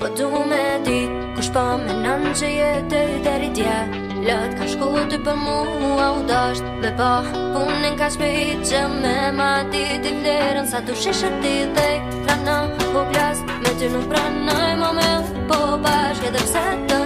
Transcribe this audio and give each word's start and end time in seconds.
Po 0.00 0.08
du 0.08 0.28
me 0.50 0.80
dit 0.84 1.10
Kush 1.36 1.50
po 1.54 1.62
me 1.80 1.92
nënë 2.04 2.30
që 2.40 2.48
jetë 2.58 3.00
deri 3.24 3.50
dje. 3.56 3.74
Lët 4.24 4.54
ka 4.56 4.68
shku 4.72 4.88
ty 5.12 5.18
për 5.26 5.36
mua 5.40 6.06
u 6.16 6.22
dasht 6.30 6.64
Dhe 6.80 6.92
po 7.00 7.10
punin 7.52 7.98
ka 8.00 8.08
shpejt 8.14 8.64
që 8.70 8.80
me 8.94 9.16
ma 9.36 9.50
ti 9.72 9.84
ti 10.04 10.14
vlerën. 10.22 10.70
Sa 10.72 10.80
du 10.86 10.96
shishë 11.02 11.30
ti 11.44 11.54
dhe 11.76 11.90
prana 12.24 12.56
po 12.80 13.04
plas 13.12 13.44
Me 13.60 13.76
ty 13.76 13.92
nuk 13.92 14.08
pranoj 14.14 14.72
mo 14.80 14.90
me 15.00 15.10
po 15.52 15.60
bashk 15.84 16.30
Edhe 16.30 16.48
pse 16.48 16.64
të 16.64 16.88
të 16.88 16.99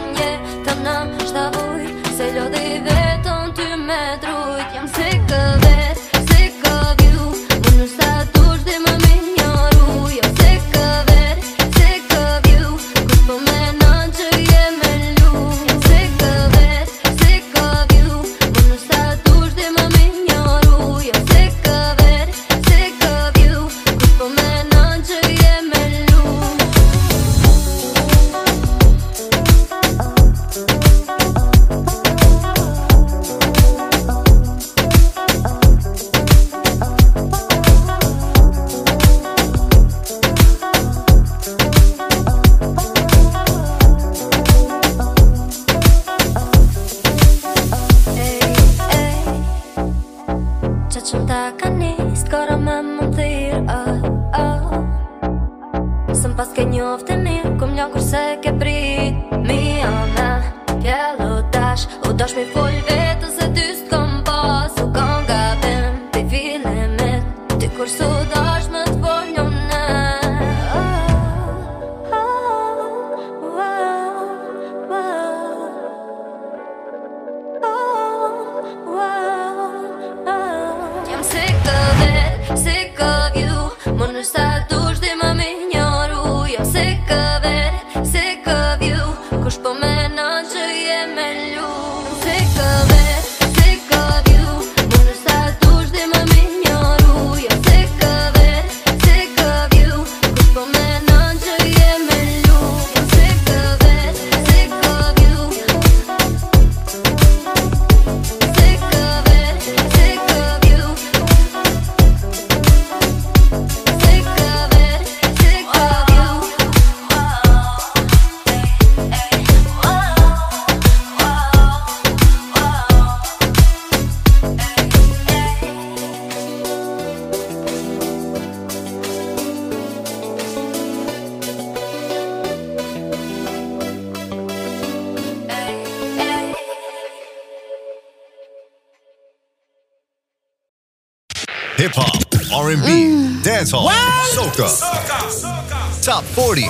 R&B, 143.72 143.88
dancehall, 143.88 143.88
soca, 144.34 146.04
top 146.04 146.24
40, 146.24 146.62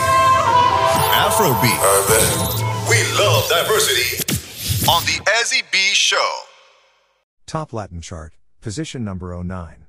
Afrobeat. 1.12 1.80
We 2.88 3.02
love 3.18 3.48
diversity. 3.48 4.22
On 4.88 5.02
the 5.04 5.18
Ezzy 5.40 5.62
B 5.72 5.78
Show. 5.92 6.38
Top 7.46 7.72
Latin 7.72 8.00
chart, 8.00 8.34
position 8.60 9.02
number 9.04 9.42
09. 9.42 9.86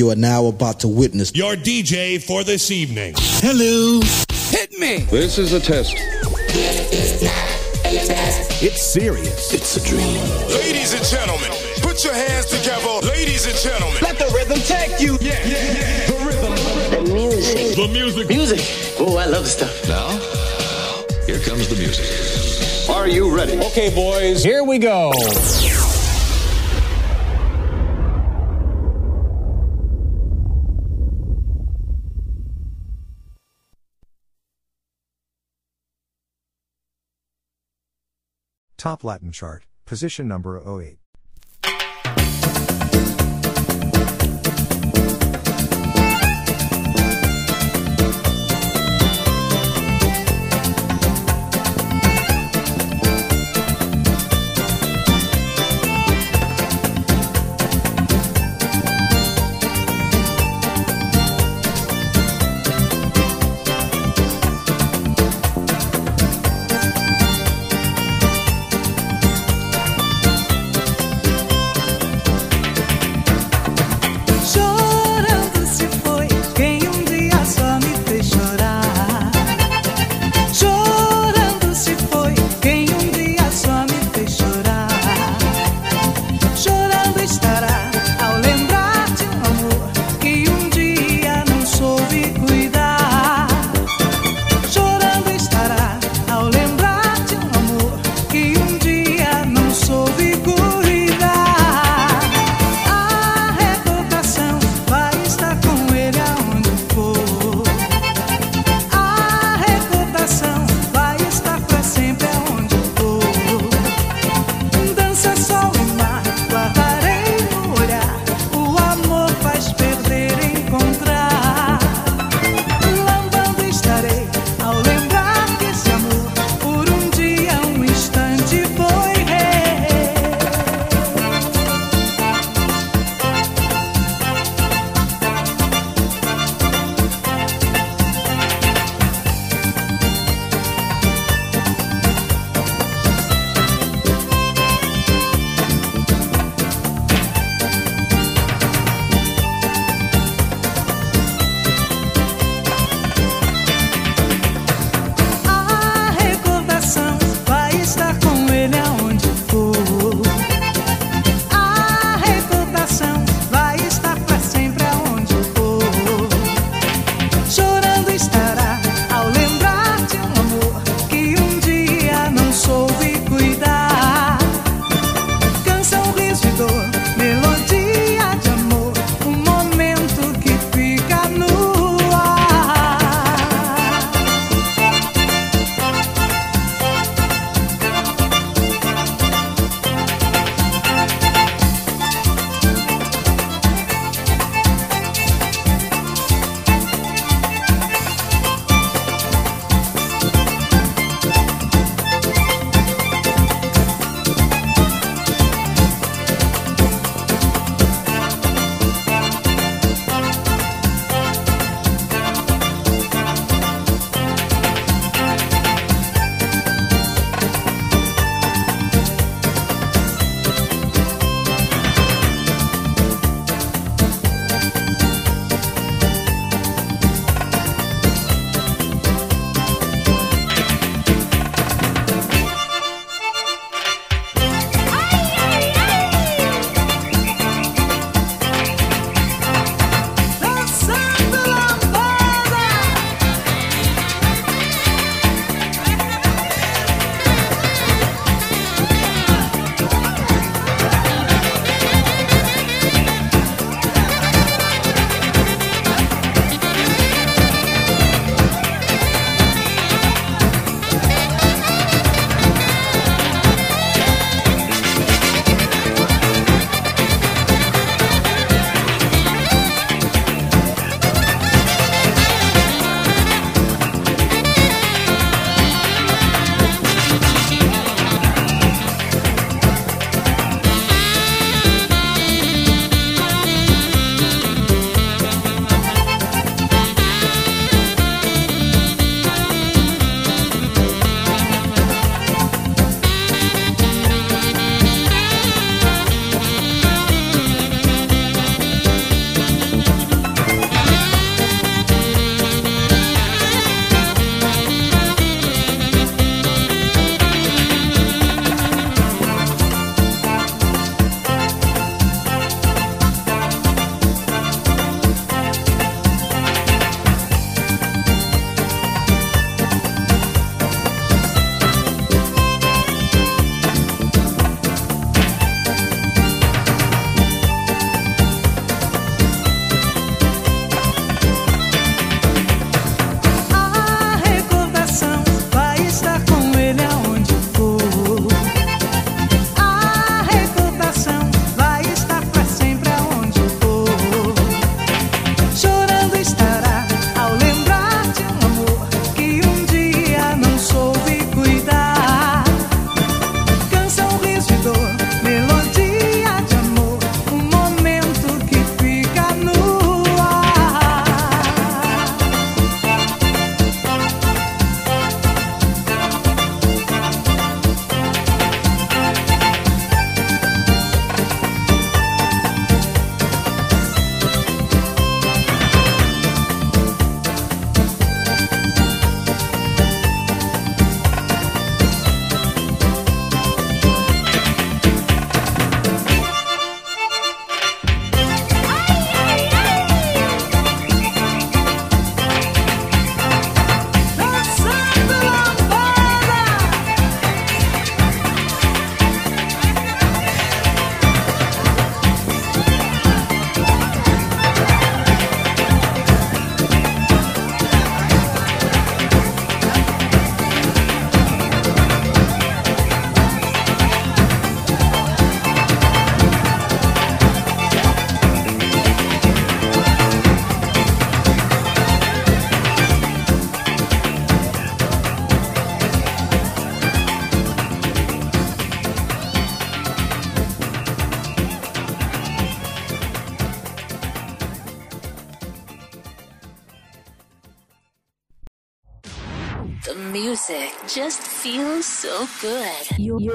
You 0.00 0.08
are 0.08 0.16
now 0.16 0.46
about 0.46 0.80
to 0.80 0.88
witness 0.88 1.30
your 1.34 1.56
DJ 1.56 2.22
for 2.22 2.42
this 2.42 2.70
evening. 2.70 3.12
Hello. 3.44 4.00
Hit 4.48 4.72
me. 4.78 5.00
This 5.10 5.36
is 5.36 5.52
a 5.52 5.60
test. 5.60 5.94
It's 8.62 8.80
serious. 8.80 9.52
It's 9.52 9.76
a 9.76 9.86
dream. 9.86 10.16
Ladies 10.48 10.94
and 10.94 11.04
gentlemen, 11.04 11.50
put 11.82 12.02
your 12.02 12.14
hands 12.14 12.46
together. 12.46 13.06
Ladies 13.08 13.44
and 13.44 13.54
gentlemen, 13.56 13.98
let 14.00 14.16
the 14.16 14.32
rhythm 14.34 14.56
take 14.60 14.98
you. 15.02 15.18
Yeah, 15.20 15.38
yeah, 15.46 15.74
yeah. 15.74 16.06
The 16.06 16.16
rhythm. 16.24 16.54
The 17.04 17.12
music. 17.12 17.76
The 17.76 17.88
music. 17.88 18.28
Music. 18.30 18.60
Oh, 18.98 19.18
I 19.18 19.26
love 19.26 19.46
stuff. 19.46 19.86
Now, 19.86 20.16
here 21.26 21.40
comes 21.40 21.68
the 21.68 21.76
music. 21.76 22.88
Are 22.88 23.06
you 23.06 23.36
ready? 23.36 23.58
Okay, 23.66 23.94
boys, 23.94 24.42
here 24.42 24.64
we 24.64 24.78
go. 24.78 25.12
Top 38.80 39.04
Latin 39.04 39.30
chart, 39.30 39.66
position 39.84 40.26
number 40.26 40.56
08. 40.58 40.96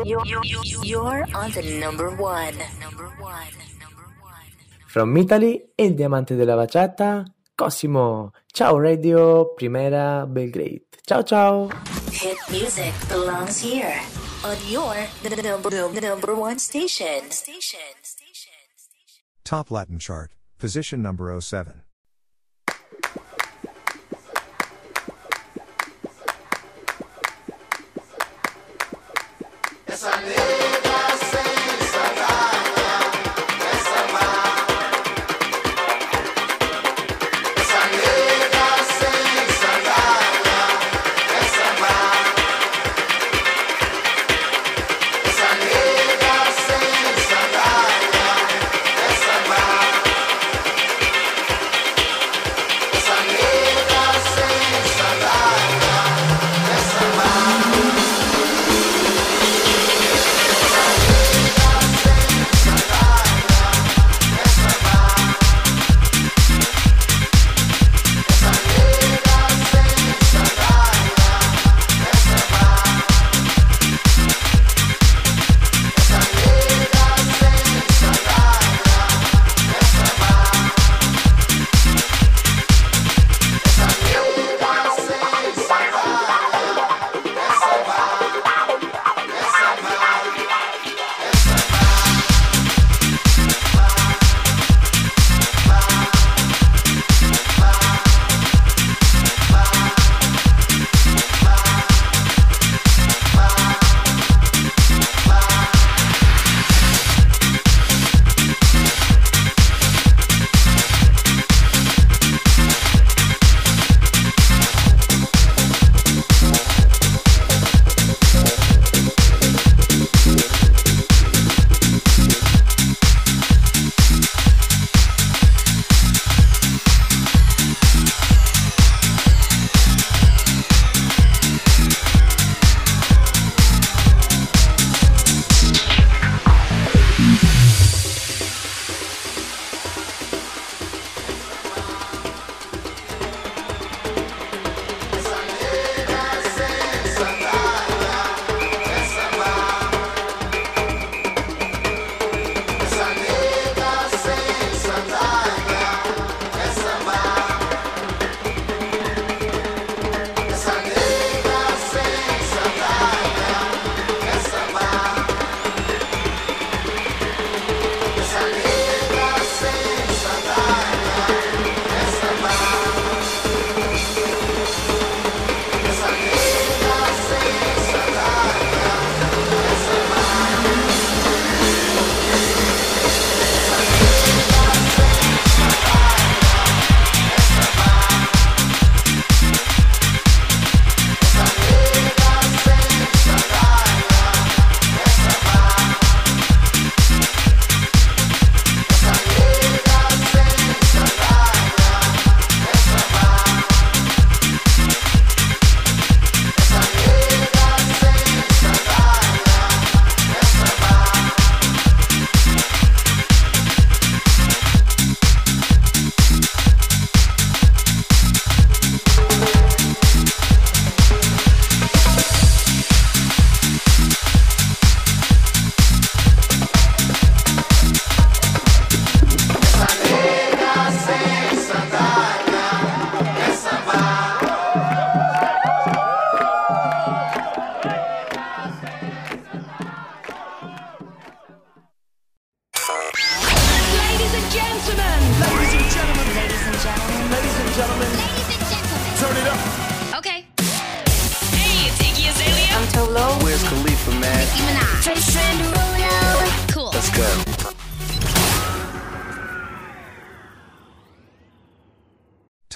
You're 0.03 1.25
on 1.33 1.51
the 1.51 1.79
number 1.79 2.09
one. 2.17 2.55
From 4.87 5.15
Italy, 5.17 5.61
il 5.75 5.93
diamante 5.93 6.35
della 6.35 6.55
baciata, 6.55 7.25
Cosimo. 7.53 8.31
Ciao 8.51 8.77
Radio 8.77 9.53
Primera 9.53 10.25
Belgrade. 10.25 10.85
Ciao 11.05 11.23
ciao. 11.23 11.69
Hit 12.11 12.37
music 12.49 12.93
belongs 13.07 13.61
here 13.61 13.99
on 14.43 14.57
your 14.69 14.95
the 15.21 15.41
number, 15.41 15.69
the 15.69 16.01
number 16.01 16.33
one 16.33 16.57
station. 16.57 17.29
Station. 17.29 17.79
Top 19.43 19.69
Latin 19.69 19.99
chart, 19.99 20.31
position 20.57 21.01
number 21.01 21.39
07. 21.39 21.84
Essa 29.95 30.11
negra. 30.17 30.94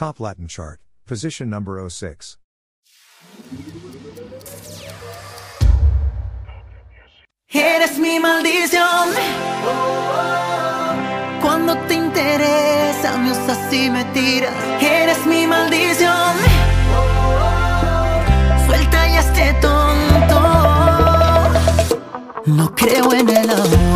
Top 0.10 0.20
Latin 0.20 0.48
chart, 0.48 0.80
position 1.06 1.52
number 1.52 1.88
06. 1.88 2.40
Eres 7.54 8.00
mi 8.00 8.20
maldición. 8.20 9.10
Cuando 11.44 11.78
te 11.88 11.94
interesa, 11.94 13.18
me 13.20 13.32
usas 13.34 13.72
y 13.72 13.92
me 13.92 14.04
tiras. 14.06 14.52
Eres 14.82 15.28
mi 15.28 15.46
maldición. 15.46 16.36
Suelta 18.66 19.08
ya 19.10 19.20
este 19.20 19.54
tonto. 19.62 20.40
No 22.48 22.74
creo 22.74 23.14
en 23.14 23.30
el 23.30 23.48
amor 23.48 23.89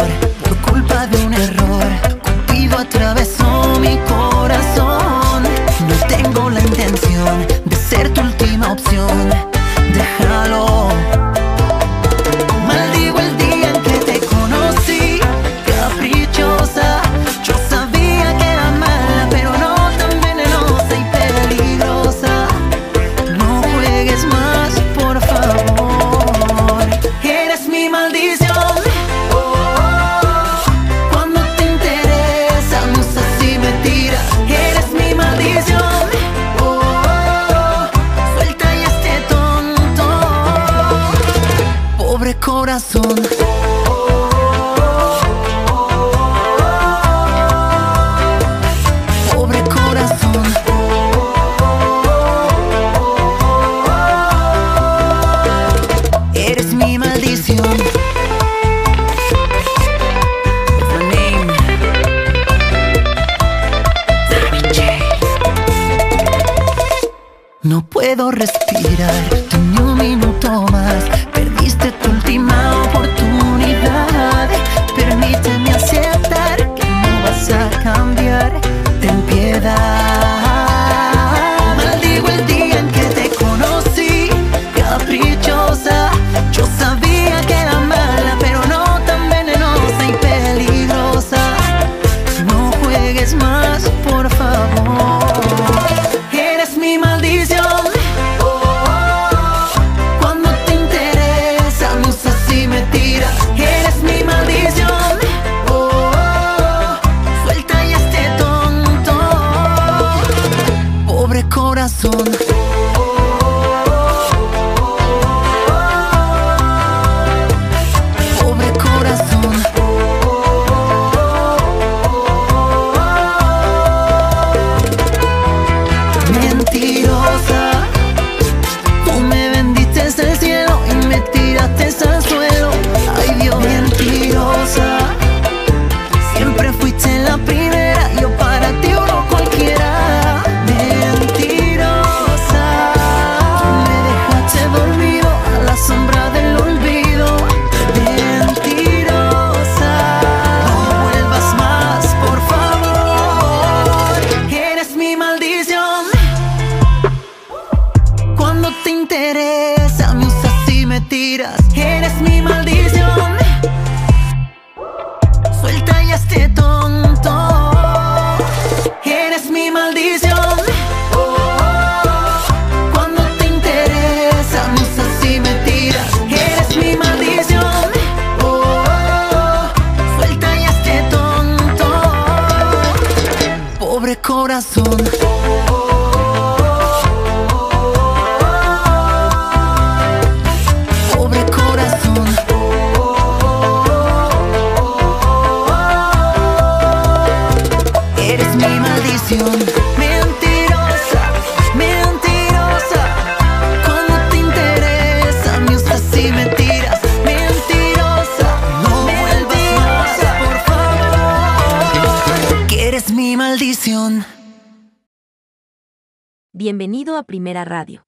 Primera 217.54 217.70
Radio. 217.70 218.00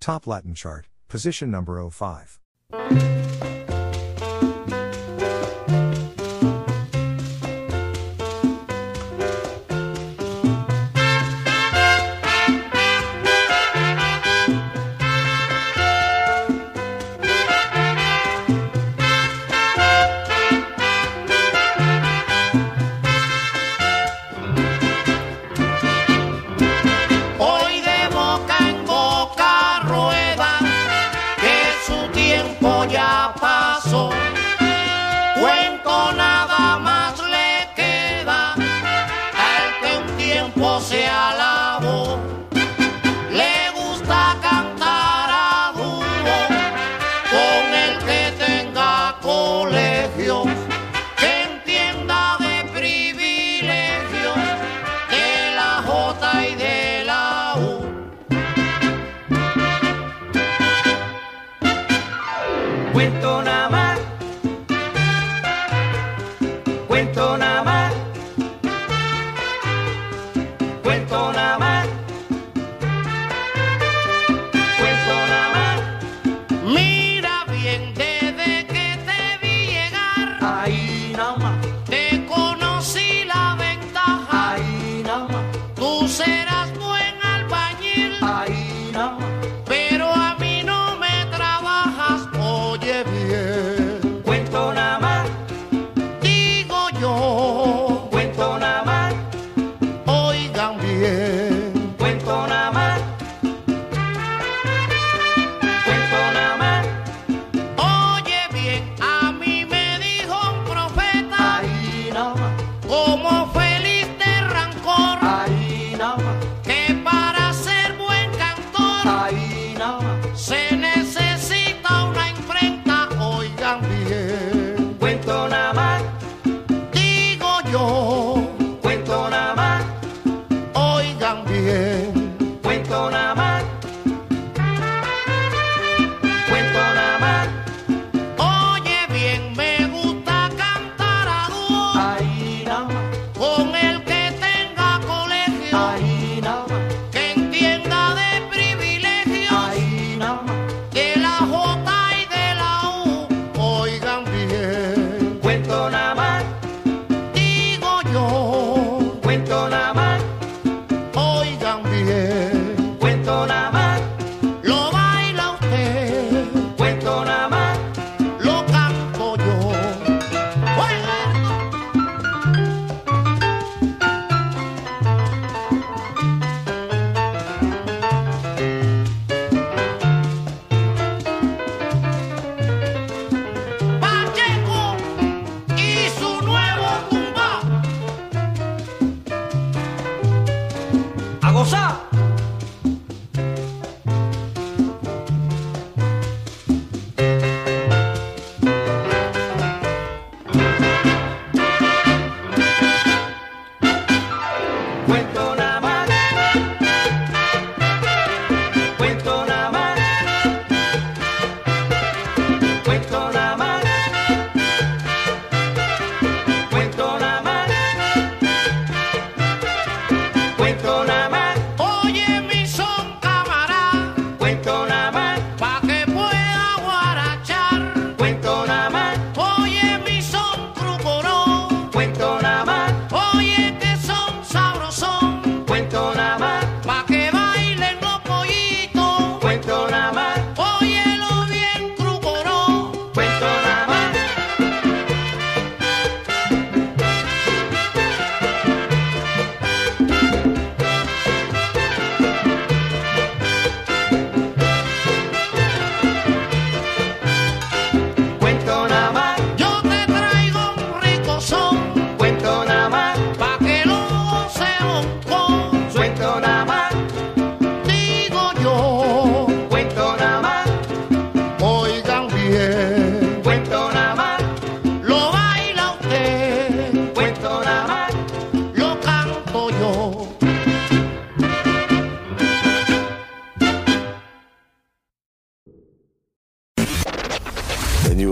Top 0.00 0.26
Latin 0.26 0.52
chart, 0.54 0.88
position 1.08 1.48
number 1.48 1.88
05. 1.88 2.40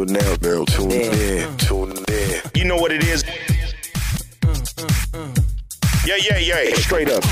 Now, 0.09 0.35
now 0.41 0.65
tuned 0.65 0.93
in, 0.93 1.57
tuned 1.59 2.11
in. 2.11 2.41
You 2.55 2.65
know 2.65 2.77
what 2.77 2.91
it 2.91 3.05
is. 3.05 3.23
Yeah, 6.07 6.17
yeah, 6.17 6.39
yeah. 6.39 6.75
Straight 6.77 7.11
up. 7.11 7.23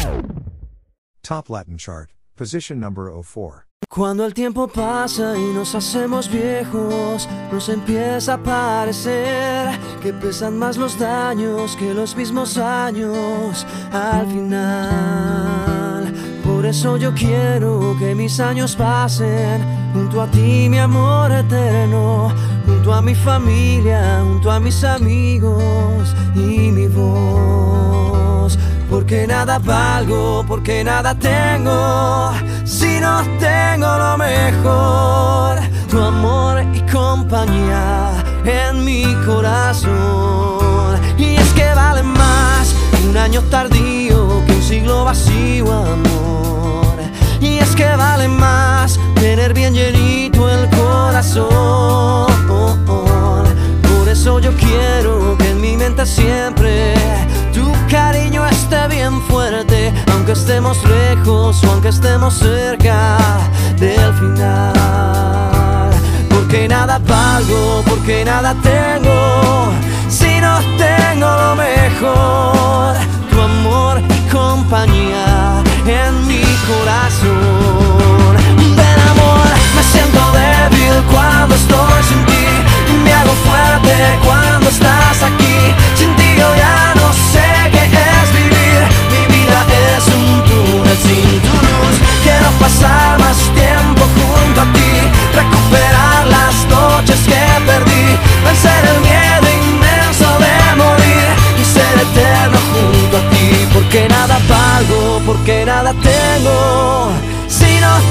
Top 1.22 1.48
Latin 1.48 1.78
chart, 1.78 2.12
position 2.36 2.78
number 2.78 3.10
04. 3.22 3.64
Cuando 3.88 4.26
el 4.26 4.34
tiempo 4.34 4.68
pasa 4.68 5.34
y 5.38 5.52
nos 5.54 5.74
hacemos 5.74 6.28
viejos, 6.30 7.26
nos 7.50 7.68
empieza 7.70 8.34
a 8.34 8.42
parecer 8.42 9.78
que 10.02 10.12
pesan 10.12 10.58
más 10.58 10.76
los 10.76 10.98
daños 10.98 11.74
que 11.76 11.94
los 11.94 12.14
mismos 12.14 12.58
años 12.58 13.66
al 13.90 14.26
final. 14.26 15.77
Por 16.68 16.74
eso 16.74 16.98
yo 16.98 17.14
quiero 17.14 17.96
que 17.98 18.14
mis 18.14 18.38
años 18.40 18.76
pasen 18.76 19.64
junto 19.94 20.20
a 20.20 20.26
ti, 20.26 20.68
mi 20.68 20.78
amor 20.78 21.32
eterno, 21.32 22.30
junto 22.66 22.92
a 22.92 23.00
mi 23.00 23.14
familia, 23.14 24.20
junto 24.22 24.50
a 24.50 24.60
mis 24.60 24.84
amigos 24.84 26.14
y 26.34 26.70
mi 26.70 26.86
voz. 26.88 28.58
Porque 28.90 29.26
nada 29.26 29.58
valgo, 29.58 30.44
porque 30.46 30.84
nada 30.84 31.14
tengo, 31.14 32.32
si 32.66 33.00
no 33.00 33.22
tengo 33.38 33.86
lo 33.96 34.18
mejor, 34.18 35.60
tu 35.90 35.98
amor 35.98 36.62
y 36.74 36.80
compañía 36.92 38.12
en 38.44 38.84
mi 38.84 39.04
corazón. 39.24 41.00
Y 41.16 41.36
es 41.36 41.50
que 41.54 41.72
vale 41.74 42.02
más 42.02 42.74
un 43.08 43.16
año 43.16 43.40
tardío 43.44 44.44
que 44.44 44.52
un 44.52 44.62
siglo 44.62 45.06
vacío, 45.06 45.72
amor. 45.72 46.47
Que 47.78 47.94
vale 47.94 48.26
más 48.26 48.98
tener 49.14 49.54
bien 49.54 49.72
llenito 49.72 50.50
el 50.50 50.68
corazón. 50.70 52.26
Por 53.88 54.08
eso 54.08 54.40
yo 54.40 54.50
quiero 54.56 55.38
que 55.38 55.50
en 55.50 55.60
mi 55.60 55.76
mente 55.76 56.04
siempre 56.04 56.94
tu 57.54 57.72
cariño 57.88 58.44
esté 58.48 58.88
bien 58.88 59.22
fuerte, 59.28 59.94
aunque 60.10 60.32
estemos 60.32 60.76
lejos 60.86 61.62
o 61.62 61.70
aunque 61.70 61.90
estemos 61.90 62.34
cerca 62.34 63.16
del 63.78 64.12
final. 64.14 65.90
Porque 66.30 66.66
nada 66.66 66.98
valgo, 66.98 67.84
porque 67.86 68.24
nada 68.24 68.56
tengo, 68.60 69.70
si 70.08 70.40
no 70.40 70.58
tengo 70.78 71.28
lo 71.28 71.54
mejor, 71.54 72.96
tu 73.30 73.40
amor 73.40 74.00
y 74.00 74.30
compañía 74.32 75.62
en 75.86 76.26
mi 76.26 76.42
corazón. 76.66 77.67
Siento 79.98 80.22
débil 80.30 81.02
cuando 81.10 81.56
estoy 81.56 82.02
sin 82.08 82.24
ti, 82.26 82.46
me 83.02 83.12
hago 83.12 83.34
fuerte 83.46 83.96
cuando 84.24 84.68
estás 84.68 85.24
aquí, 85.24 85.74
sin 85.96 86.14
ti 86.14 86.36
yo 86.38 86.48
ya 86.54 86.94
no 86.94 87.12
sé 87.32 87.48
qué 87.72 87.82
es 87.82 88.28
vivir, 88.32 88.80
mi 89.10 89.22
vida 89.34 89.58
es 89.96 90.06
un 90.06 90.44
túnel 90.44 90.98
sin 91.02 91.40
tu 91.42 91.54
luz, 91.66 91.96
quiero 92.22 92.48
pasar 92.60 93.18
más 93.18 93.38
tiempo 93.58 94.02
junto 94.14 94.60
a 94.60 94.72
ti, 94.72 94.92
recuperar 95.34 96.26
las 96.28 96.54
noches 96.70 97.18
que 97.26 97.42
perdí, 97.66 98.06
vencer 98.46 98.82
el 98.94 99.00
miedo 99.00 99.46
inmenso 99.66 100.28
de 100.44 100.76
morir. 100.76 101.28
Y 101.60 101.64
ser 101.64 101.98
eterno 102.06 102.58
junto 102.72 103.16
a 103.16 103.30
ti, 103.30 103.66
porque 103.74 104.08
nada 104.08 104.38
pago, 104.46 105.20
porque 105.26 105.64
nada 105.64 105.92
tengo, 105.92 107.10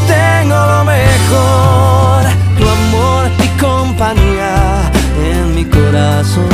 tengo 0.07 0.55
lo 0.55 0.83
mejor, 0.85 2.23
tu 2.57 2.67
amor 2.67 3.29
y 3.43 3.47
compañía 3.59 4.91
en 5.31 5.55
mi 5.55 5.65
corazón. 5.65 6.45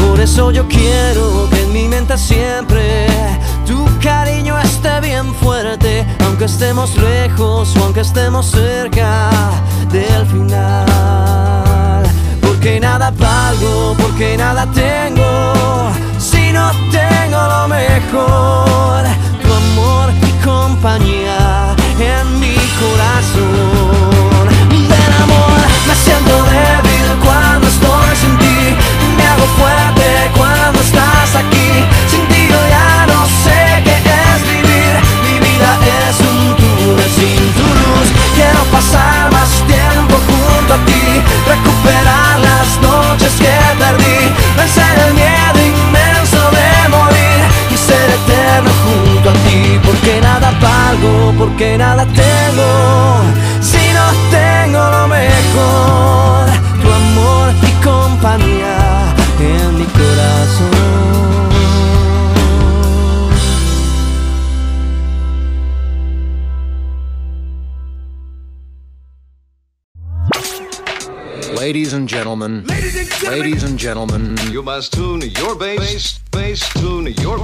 Por 0.00 0.20
eso 0.20 0.50
yo 0.50 0.68
quiero 0.68 1.48
que 1.50 1.62
en 1.62 1.72
mi 1.72 1.88
mente 1.88 2.16
siempre 2.18 2.69
aunque 6.30 6.44
estemos 6.44 6.96
lejos 6.96 7.76
o 7.76 7.82
aunque 7.82 8.02
estemos 8.02 8.46
cerca 8.46 9.30
del 9.90 10.24
final. 10.26 12.04
Porque 12.40 12.78
nada 12.78 13.10
valgo, 13.10 13.96
porque 13.98 14.36
nada 14.36 14.64
tengo, 14.72 15.90
si 16.18 16.52
no 16.52 16.70
tengo 16.92 17.38
lo 17.54 17.68
mejor, 17.68 19.02
tu 19.42 19.52
amor 19.52 20.12
y 20.22 20.30
compañía 20.44 21.74
en 21.98 22.40
mi 22.40 22.69
ladies 73.40 73.62
and 73.62 73.78
gentlemen, 73.78 74.36
You 74.50 74.62
must 74.62 74.92
tune 74.92 75.22
your 75.22 75.56
bass, 75.56 76.18
bass, 76.30 76.68
tune 76.74 77.06
your 77.06 77.38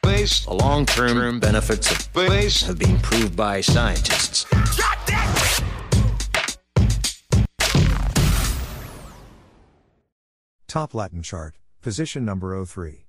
bass. 0.00 0.44
the 0.44 0.54
long-term 0.54 1.40
benefits 1.40 1.90
of 1.90 2.12
bass 2.12 2.62
have 2.62 2.78
been 2.78 2.96
proved 3.00 3.34
by 3.34 3.60
scientists. 3.60 4.46
Top 10.68 10.94
Latin 10.94 11.22
chart, 11.22 11.56
position 11.80 12.24
number 12.24 12.64
03. 12.64 13.06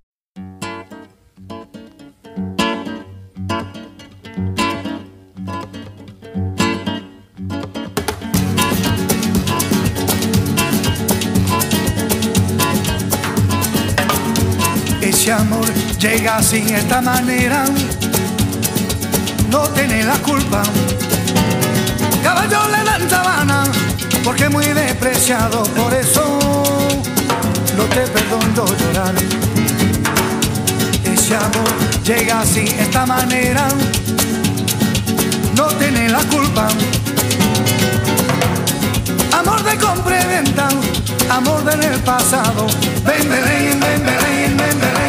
ese 15.24 15.32
amor 15.32 15.66
llega 16.00 16.44
sin 16.44 16.68
esta 16.76 17.00
manera, 17.00 17.64
no 19.50 19.62
tiene 19.70 20.04
la 20.04 20.16
culpa. 20.16 20.64
Caballo 22.22 22.60
le 22.68 22.84
dan 22.84 23.10
sabana, 23.10 23.64
porque 24.22 24.50
muy 24.50 24.66
despreciado, 24.66 25.64
por 25.64 25.94
eso 25.94 26.40
no 27.78 27.84
te 27.86 28.02
perdono 28.02 28.66
llorar. 28.66 29.16
Ese 31.06 31.36
amor 31.38 31.72
llega 32.04 32.46
sin 32.46 32.68
esta 32.68 33.06
manera, 33.06 33.70
no 35.56 35.68
tiene 35.68 36.10
la 36.10 36.20
culpa. 36.24 36.68
Amor 39.40 39.64
de 39.64 39.78
compra 39.78 40.22
y 40.22 40.28
venta, 40.28 40.68
amor 41.30 41.64
del 41.64 41.98
pasado. 42.02 42.68
Ven, 43.06 43.30
ven, 43.30 43.46
ven, 43.46 43.80
ven, 43.80 44.04
ven, 44.06 44.58
ven, 44.58 44.80
ven. 44.82 45.03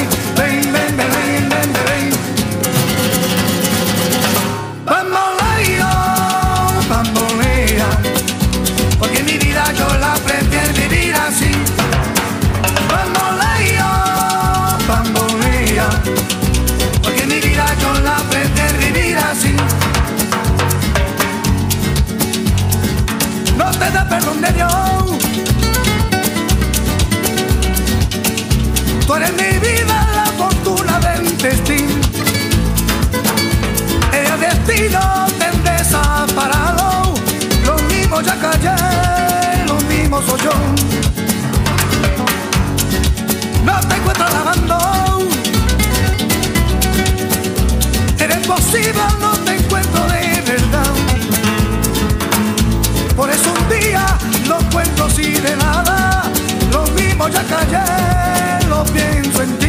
Perdón 24.14 24.40
de. 24.40 24.48
Tú 29.07 29.14
eres 29.14 29.33
mi 29.33 29.59
vida, 29.59 29.96
la 30.14 30.27
fortuna 30.38 31.00
del 31.00 31.37
destino. 31.38 31.94
El 34.12 34.40
destino 34.40 35.27
te 35.38 35.70
desaparado. 35.70 37.14
Lo 37.66 37.77
mismo 37.92 38.20
ya 38.20 38.37
callé, 38.38 38.77
lo 39.66 39.74
mismo 39.92 40.22
soy 40.22 40.40
yo. 40.42 40.53
No 43.64 43.81
te 43.88 43.94
encuentro 43.96 44.27
lavando. 44.37 44.79
Eres 48.18 48.46
posible, 48.46 49.03
no 49.20 49.34
día 54.45 54.49
no 54.49 54.71
cuento 54.71 55.05
así 55.05 55.33
de 55.33 55.57
nada. 55.57 56.31
Lo 56.71 56.85
mismo 56.93 57.29
ya 57.29 57.43
callé, 57.45 58.69
lo 58.69 58.85
pienso 58.85 59.43
en 59.43 59.59
ti. 59.59 59.63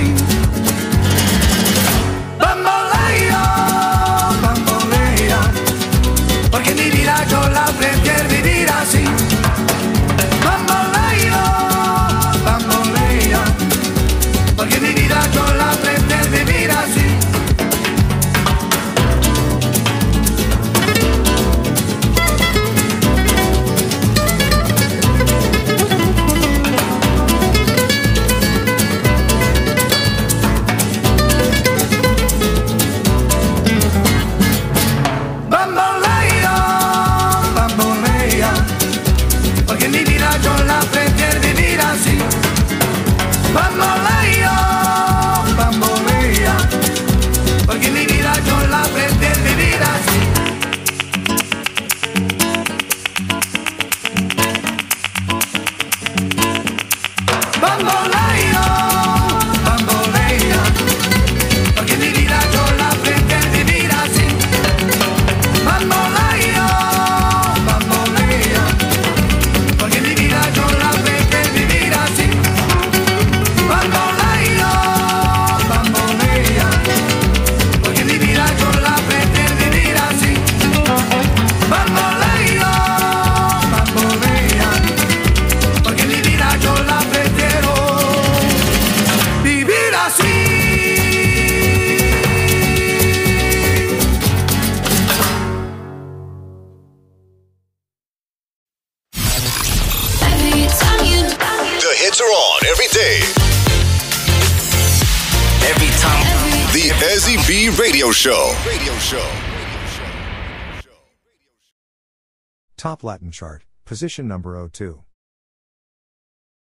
Top 112.86 113.04
Latin 113.04 113.31
chart, 113.31 113.63
position 113.83 114.27
number 114.27 114.54
02. 114.69 115.00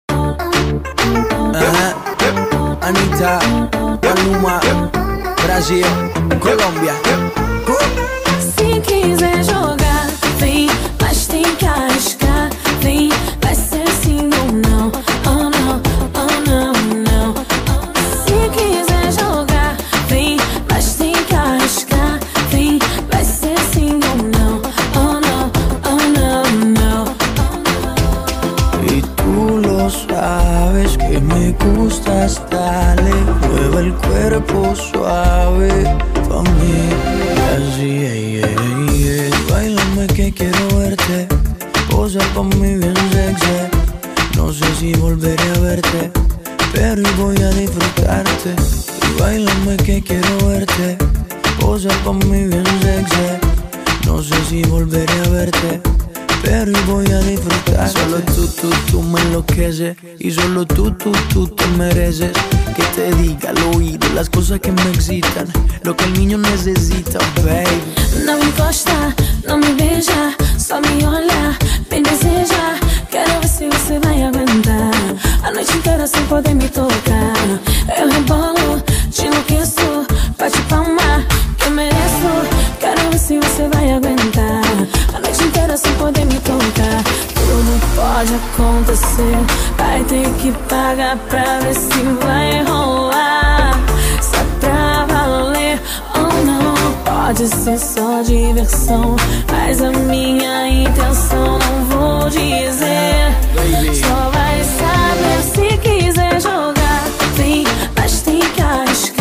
Uh-huh. 0.08 0.38
Anita, 2.80 3.40
Maluma, 4.00 4.60
Brasil, 5.42 5.82
Colômbia. 6.38 6.94
Se 8.38 8.80
quiser 8.82 9.42
jogar, 9.42 10.06
vem, 10.38 10.68
mas 11.00 11.26
tem 11.26 11.56
que 11.56 11.66
arriscar. 11.66 12.48
Vem, 12.80 13.10
gustas, 32.24 32.42
dale, 32.50 33.14
mueve 33.48 33.86
el 33.86 33.94
cuerpo 33.94 34.74
suave 34.74 35.84
pa' 36.28 36.42
mí. 36.42 36.88
Así, 37.54 38.40
bailame 39.50 40.06
que 40.08 40.32
quiero 40.32 40.78
verte, 40.78 41.28
posa 41.90 42.20
pa' 42.34 42.42
mí 42.42 42.76
bien 42.76 42.94
sexy. 43.12 44.36
No 44.36 44.52
sé 44.52 44.66
si 44.78 44.94
volveré 44.94 45.50
a 45.56 45.60
verte, 45.60 46.10
pero 46.72 47.02
voy 47.18 47.36
a 47.36 47.50
disfrutarte. 47.50 48.54
Y 49.08 49.20
bailame 49.20 49.76
que 49.78 50.02
quiero 50.02 50.48
verte, 50.48 50.96
posa 51.60 51.90
pa' 52.04 52.12
mí 52.12 52.46
bien 52.46 52.64
sexy. 52.82 54.06
No 54.06 54.22
sé 54.22 54.36
si 54.48 54.62
volveré 54.64 55.20
a 55.26 55.28
verte. 55.30 55.80
Pero 56.44 56.72
hoy 56.72 56.84
voy 56.86 57.12
a 57.12 57.18
disfrutar. 57.20 57.88
Solo 57.88 58.18
tú, 58.20 58.46
tú, 58.48 58.70
tú 58.90 59.02
me 59.02 59.20
enloqueces. 59.20 59.96
Y 60.18 60.30
solo 60.30 60.66
tú, 60.66 60.90
tú, 60.92 61.10
tú 61.32 61.48
te 61.48 61.66
mereces. 61.78 62.32
Que 62.76 62.82
te 62.94 63.14
diga 63.16 63.50
al 63.50 63.58
oído 63.74 64.06
las 64.14 64.28
cosas 64.28 64.60
que 64.60 64.70
me 64.70 64.82
excitan. 64.90 65.46
Lo 65.82 65.96
que 65.96 66.04
el 66.04 66.12
niño 66.14 66.38
necesita, 66.38 67.18
baby. 67.42 68.24
Não 68.24 68.38
me 68.38 68.44
encosta, 68.44 69.14
não 69.46 69.58
me 69.58 69.72
beija, 69.74 70.34
só 70.58 70.80
me 70.80 71.04
olha, 71.06 71.58
me 71.90 72.00
deseja. 72.00 72.78
Quero 73.10 73.40
ver 73.40 73.48
se 73.48 73.68
você 73.68 73.98
vai 74.00 74.22
aguentar 74.22 74.90
a 75.44 75.50
noite 75.50 75.76
inteira 75.76 76.06
sem 76.06 76.24
poder 76.26 76.54
me 76.54 76.68
tocar. 76.68 77.34
Eu 77.98 78.08
rebolo, 78.08 78.82
te 79.10 79.26
enlouqueço, 79.26 80.06
bate 80.38 80.60
palma, 80.62 81.24
que 81.58 81.66
eu 81.66 81.70
mereço. 81.70 82.32
Quero 82.80 83.10
ver 83.10 83.18
se 83.18 83.38
você 83.38 83.68
vai 83.68 83.92
aguentar 83.92 84.13
poder 86.04 86.26
me 86.26 86.38
tocar. 86.40 87.02
Tudo 87.34 87.80
pode 87.96 88.34
acontecer, 88.34 89.36
vai 89.78 90.04
ter 90.04 90.28
que 90.34 90.52
pagar 90.68 91.16
pra 91.30 91.60
ver 91.60 91.74
se 91.74 92.02
vai 92.22 92.62
rolar. 92.64 93.72
Se 94.20 94.36
é 94.36 94.44
pra 94.60 95.06
valer 95.06 95.80
ou 96.14 96.44
não. 96.44 96.74
Pode 97.04 97.48
ser 97.48 97.78
só 97.78 98.20
diversão, 98.22 99.16
mas 99.50 99.80
a 99.82 99.90
minha 99.90 100.68
intenção 100.68 101.58
não 101.58 101.84
vou 101.86 102.28
dizer. 102.28 103.32
Só 103.94 104.30
vai 104.30 104.62
saber 104.78 105.42
se 105.42 105.78
quiser 105.78 106.40
jogar. 106.40 107.04
Vem, 107.34 107.64
mas 107.96 108.20
tem 108.20 108.40
que 108.40 108.60
arriscar. 108.60 109.13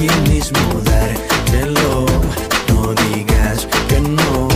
Aquí 0.00 0.30
mismo 0.30 0.58
dártelo 0.84 2.06
No 2.68 2.94
digas 2.94 3.68
que 3.88 4.00
no 4.00 4.48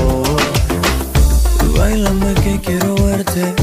Bailame 1.76 2.34
que 2.42 2.58
quiero 2.60 2.94
verte 2.94 3.54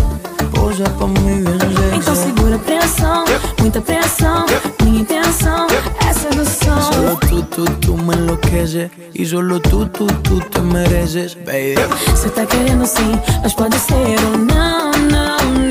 Posa 0.54 0.84
pa' 0.84 1.08
mí 1.08 1.42
bien 1.42 1.58
Então 1.96 2.16
sexy 2.16 2.28
segura 2.28 2.56
a 2.56 2.60
pressão, 2.60 3.26
muita 3.60 3.82
pressão. 3.82 4.46
Minha 4.84 5.02
intenção 5.02 5.68
é 6.08 6.14
sedução. 6.14 6.82
Solo 6.82 7.16
tú, 7.30 7.44
tú, 7.44 7.66
tú 7.80 7.98
me 7.98 8.14
enloqueces 8.16 8.92
Y 9.14 9.26
solo 9.26 9.60
tú, 9.60 9.86
tú, 9.88 10.08
tú 10.24 10.40
te 10.40 10.62
mereces, 10.62 11.36
baby 11.46 11.76
Você 12.10 12.30
tá 12.30 12.46
querendo 12.46 12.86
sim, 12.86 13.20
mas 13.42 13.54
pode 13.54 13.78
ser 13.80 14.20
ou 14.32 14.38
não, 14.38 14.92
não, 14.92 15.38
não, 15.70 15.71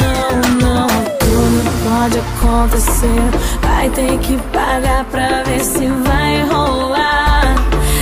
pode 2.01 2.19
acontecer, 2.19 3.31
vai 3.61 3.91
ter 3.91 4.19
que 4.21 4.39
pagar 4.55 5.05
pra 5.11 5.43
ver 5.43 5.61
se 5.61 5.87
vai 5.87 6.43
rolar. 6.45 7.55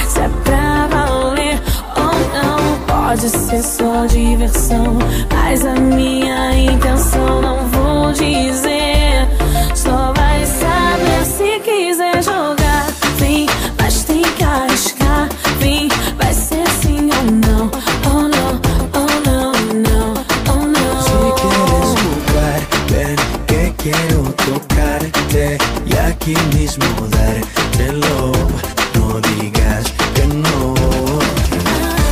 Se 0.06 0.20
é 0.20 0.28
pra 0.44 0.86
valer 0.86 1.60
ou 1.96 2.14
não. 2.32 2.78
Pode 2.86 3.28
ser 3.28 3.62
só 3.62 4.06
diversão, 4.06 4.98
mas 5.34 5.66
a 5.66 5.74
minha 5.74 6.54
intenção 6.54 7.42
não 7.42 7.66
vou 7.68 8.12
dizer. 8.12 9.27
Aquí 26.28 26.56
mismo 26.56 26.84
dártelo. 27.08 28.32
No 28.94 29.20
digas 29.20 29.84
que 30.14 30.26
no. 30.26 30.74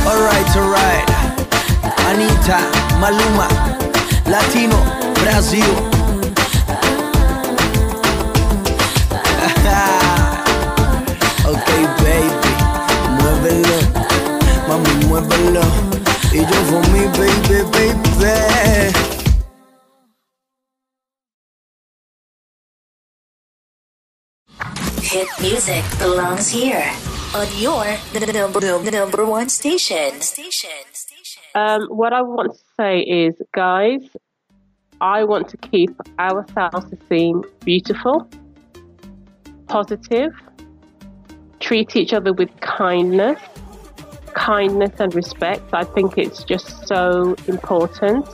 Alright, 0.05 0.55
alright. 0.55 1.09
Anita, 2.09 2.59
Maluma, 2.99 3.47
Latino, 4.25 4.77
Brasil. 5.21 5.63
ok, 11.45 11.69
baby, 12.01 12.53
muévelo, 13.19 13.77
mami, 14.67 14.93
muévelo. 15.05 15.65
Y 16.31 16.39
yo 16.39 16.57
for 16.69 16.81
mi 16.91 17.03
baby, 17.17 17.57
baby. 17.71 19.16
Hit 25.09 25.29
music 25.39 25.85
belongs 25.99 26.49
here 26.49 26.83
on 27.33 27.47
your 27.57 27.85
number, 28.91 29.25
one 29.25 29.47
station. 29.47 30.19
Station. 30.19 30.69
Um, 31.55 31.87
what 31.87 32.11
I 32.11 32.21
want 32.21 32.51
to 32.51 32.59
say 32.75 32.99
is, 32.99 33.41
guys, 33.53 34.01
I 34.99 35.23
want 35.23 35.47
to 35.47 35.57
keep 35.57 35.91
our 36.19 36.45
self 36.53 36.91
esteem 36.91 37.45
beautiful, 37.63 38.29
positive, 39.67 40.33
treat 41.61 41.95
each 41.95 42.11
other 42.11 42.33
with 42.33 42.49
kindness, 42.59 43.39
kindness 44.33 44.99
and 44.99 45.15
respect. 45.15 45.73
I 45.73 45.85
think 45.85 46.17
it's 46.17 46.43
just 46.43 46.85
so 46.85 47.33
important. 47.47 48.27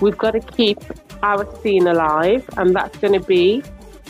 We've 0.00 0.18
got 0.18 0.32
to 0.32 0.40
keep 0.40 0.78
our 1.22 1.46
scene 1.62 1.86
alive, 1.86 2.48
and 2.56 2.74
that's 2.74 2.98
going 2.98 3.12
to 3.12 3.24
be, 3.24 3.62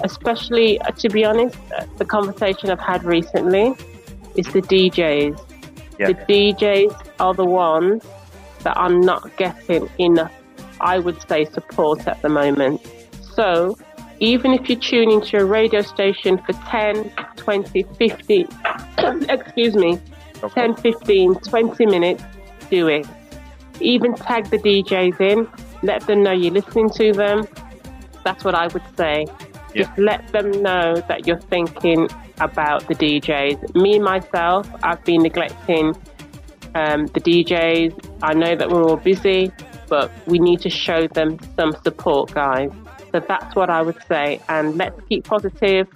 especially 0.03 0.81
uh, 0.81 0.91
to 0.93 1.09
be 1.09 1.25
honest, 1.25 1.57
uh, 1.77 1.85
the 1.99 2.05
conversation 2.05 2.71
I've 2.71 2.81
had 2.81 3.05
recently 3.05 3.75
is 4.37 4.47
the 4.53 4.63
DJs. 4.63 5.39
The 5.99 6.15
DJs 6.15 7.11
are 7.19 7.35
the 7.35 7.45
ones 7.45 8.03
that 8.63 8.77
are 8.77 8.89
not 8.89 9.37
getting 9.37 9.89
enough, 9.99 10.33
I 10.81 10.99
would 10.99 11.21
say, 11.29 11.45
support 11.45 12.07
at 12.07 12.23
the 12.23 12.31
moment. 12.31 12.81
So, 13.35 13.77
even 14.19 14.53
if 14.53 14.69
you 14.71 14.77
tune 14.77 15.11
into 15.11 15.39
a 15.39 15.45
radio 15.45 15.83
station 15.83 16.39
for 16.39 16.53
10, 16.53 17.11
20, 17.37 17.83
50, 17.83 18.47
excuse 19.29 19.75
me, 19.75 20.01
10, 20.55 20.75
15, 20.77 21.35
20 21.35 21.87
minutes, 21.87 22.25
do 22.71 22.89
it. 22.89 23.07
Even 23.81 24.15
tag 24.15 24.47
the 24.47 24.59
DJs 24.59 25.21
in, 25.21 25.49
let 25.83 26.07
them 26.07 26.23
know 26.23 26.33
you're 26.33 26.53
listening 26.53 26.91
to 26.91 27.13
them. 27.13 27.47
That's 28.25 28.45
what 28.45 28.55
I 28.55 28.69
would 28.69 28.83
say. 28.97 29.27
Just 29.75 29.97
let 29.99 30.27
them 30.29 30.51
know 30.63 30.97
that 31.09 31.27
you're 31.27 31.41
thinking 31.41 32.09
about 32.41 32.87
the 32.89 32.95
DJs. 32.95 33.75
Me, 33.75 33.99
myself, 33.99 34.69
I've 34.83 35.05
been 35.05 35.23
neglecting 35.23 35.95
um, 36.75 37.07
the 37.07 37.21
DJs. 37.21 37.93
I 38.23 38.35
know 38.35 38.57
that 38.57 38.69
we're 38.69 38.83
all 38.83 38.97
busy, 38.97 39.53
but 39.89 40.11
we 40.27 40.39
need 40.39 40.61
to 40.61 40.71
show 40.71 41.07
them 41.09 41.39
some 41.57 41.75
support, 41.85 42.33
guys. 42.35 42.71
So 43.13 43.21
that's 43.21 43.55
what 43.55 43.71
I 43.71 43.83
would 43.83 43.99
say. 44.09 44.41
And 44.49 44.77
let's 44.77 44.99
keep 45.09 45.25
positive, 45.25 45.89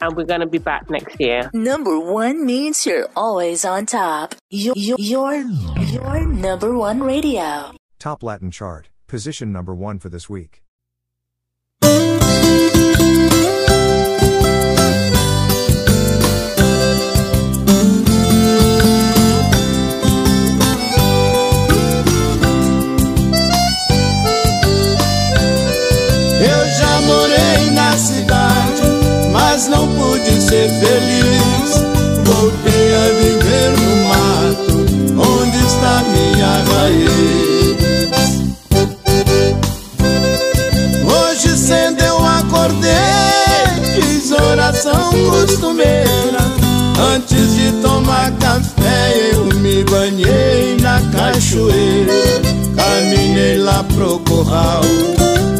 and 0.00 0.16
we're 0.16 0.24
going 0.24 0.40
to 0.40 0.46
be 0.46 0.58
back 0.58 0.90
next 0.90 1.18
year. 1.20 1.50
Number 1.52 1.98
one 1.98 2.44
means 2.44 2.84
you're 2.86 3.08
always 3.16 3.64
on 3.64 3.86
top. 3.86 4.34
Your, 4.50 4.74
your, 4.76 4.98
your 4.98 6.26
number 6.26 6.76
one 6.76 7.02
radio. 7.02 7.72
Top 7.98 8.22
Latin 8.22 8.50
chart, 8.50 8.90
position 9.06 9.52
number 9.52 9.74
one 9.74 9.98
for 9.98 10.08
this 10.08 10.28
week. 10.28 10.62
Costumeira. 45.30 46.42
Antes 47.14 47.54
de 47.54 47.72
tomar 47.80 48.32
café, 48.32 49.32
eu 49.32 49.44
me 49.60 49.84
banhei 49.84 50.76
na 50.80 51.00
cachoeira. 51.12 52.12
Caminhei 52.76 53.58
lá 53.58 53.84
pro 53.94 54.18
curral 54.20 54.82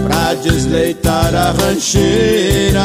pra 0.07 0.35
desleitar 0.35 1.35
a 1.35 1.53
rancheira. 1.53 2.85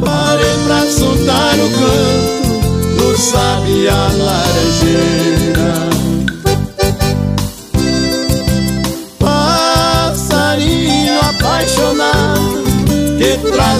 Parei 0.00 0.56
pra 0.66 0.86
soltar 0.90 1.54
o 1.54 1.70
canto 1.78 2.36
do 2.96 3.16
sabiá 3.16 4.10
laranjeira. 4.18 5.95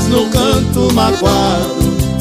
No 0.08 0.28
canto 0.30 0.92
magoado 0.92 1.76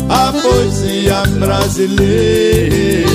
a 0.10 0.32
poesia 0.32 1.24
brasileira. 1.40 3.06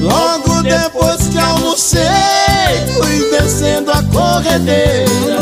Logo 0.00 0.62
depois 0.62 1.28
que 1.28 1.38
almocei, 1.38 2.00
fui 2.94 3.30
descendo 3.30 3.90
a 3.92 4.02
corredeira. 4.02 5.38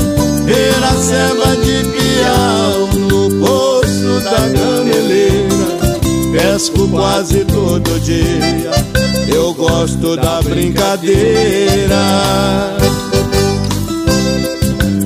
Era 0.47 0.93
selva 0.93 1.57
de 1.57 1.85
piau 1.91 2.89
no 3.09 3.31
poço 3.45 4.21
da 4.25 4.47
gameleira. 4.49 5.65
Pesco 6.33 6.89
quase 6.89 7.45
todo 7.45 8.01
dia, 8.01 8.73
eu 9.29 9.55
gosto 9.55 10.17
da 10.17 10.43
brincadeira. 10.43 11.97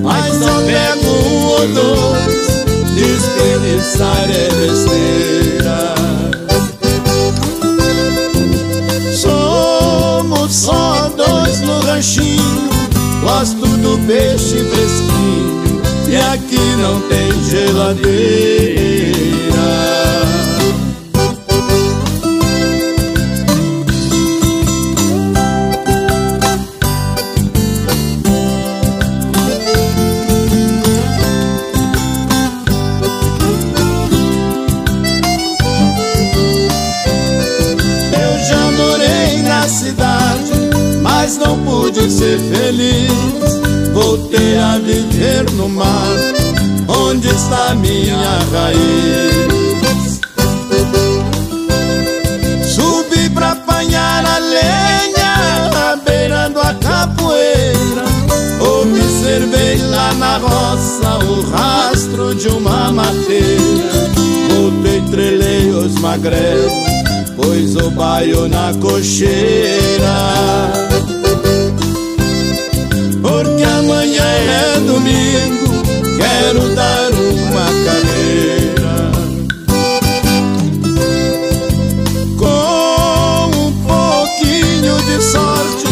Mas 0.02 0.34
só 0.36 0.60
pego 0.62 1.06
um 1.06 1.46
ou 1.46 1.68
dois, 1.68 2.64
desperdiçar 2.94 4.30
é 4.30 4.48
besteira. 4.60 5.94
Somos 9.16 10.52
só 10.52 11.10
dois 11.16 11.60
no 11.60 11.80
ranchinho. 11.80 12.68
Gosto 13.22 13.66
do 13.66 13.98
peixe 14.06 14.64
fresquinho. 14.64 15.82
E 16.08 16.16
aqui 16.16 16.76
não 16.80 17.00
tem 17.08 17.44
geladeira. 17.50 18.77
Pude 41.98 42.10
ser 42.10 42.38
feliz. 42.38 43.12
Voltei 43.92 44.58
a 44.58 44.78
viver 44.78 45.50
no 45.52 45.68
mar, 45.68 46.16
onde 46.88 47.28
está 47.28 47.74
minha 47.74 48.38
raiz. 48.52 50.20
Subi 52.64 53.28
pra 53.30 53.52
apanhar 53.52 54.24
a 54.24 54.38
lenha, 54.38 55.96
beirando 56.04 56.60
a 56.60 56.74
capoeira. 56.74 58.04
Observei 58.60 59.78
lá 59.88 60.14
traça 60.14 61.18
o 61.24 61.50
rastro 61.50 62.34
de 62.34 62.48
uma 62.48 62.92
mateira. 62.92 64.08
Voltei, 64.50 65.02
trelei 65.10 65.70
os 65.70 65.94
magrelos, 66.00 66.72
pois 67.36 67.76
o 67.76 67.90
baio 67.90 68.48
na 68.48 68.72
cocheira. 68.80 70.77
Porque 73.20 73.62
amanhã 73.64 74.22
é 74.22 74.80
domingo, 74.80 75.82
quero 76.16 76.74
dar 76.74 77.10
uma 77.12 77.66
carreira. 77.84 78.96
Com 82.38 83.50
um 83.56 83.72
pouquinho 83.86 84.96
de 85.02 85.22
sorte, 85.22 85.88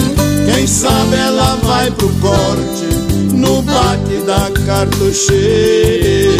quem 0.52 0.66
sabe 0.66 1.16
ela 1.16 1.56
vai 1.62 1.90
pro 1.90 2.08
corte 2.20 2.86
no 3.32 3.62
baque 3.62 4.18
da 4.24 4.50
cartucheira. 4.64 6.36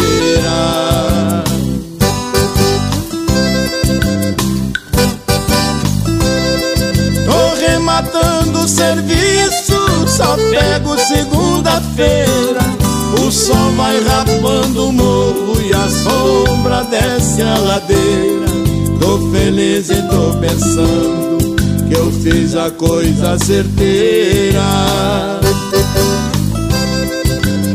Tô 7.25 7.55
rematando 7.59 8.59
o 8.61 8.67
serviço, 8.67 9.16
só 10.17 10.35
pego 10.35 10.97
segunda-feira. 10.97 12.59
O 13.23 13.31
sol 13.31 13.71
vai 13.75 14.03
rapando 14.03 14.89
o 14.89 14.91
morro 14.91 15.61
e 15.61 15.71
a 15.73 15.87
sombra 15.89 16.83
desce 16.85 17.43
a 17.43 17.57
ladeira. 17.57 18.47
Tô 18.99 19.29
feliz 19.31 19.89
e 19.91 20.01
tô 20.09 20.35
pensando 20.39 21.37
que 21.87 21.93
eu 21.93 22.11
fiz 22.11 22.55
a 22.55 22.71
coisa 22.71 23.37
certeira. 23.37 24.59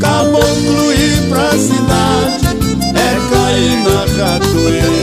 Caboclo 0.01 0.93
ir 0.95 1.29
pra 1.29 1.51
cidade 1.51 2.49
é 2.97 3.13
cair 3.31 3.77
na 3.85 4.01
ratoeira. 4.25 5.02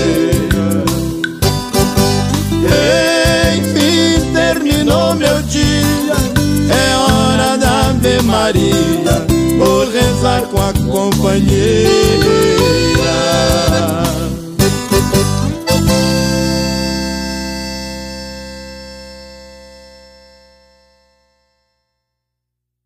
Maria, 8.50 9.28
vou 9.60 9.88
rezar 9.92 10.42
com 10.48 10.58
a 10.58 10.74
companheira. 10.74 12.29